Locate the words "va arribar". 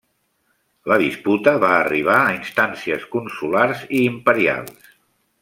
1.63-2.15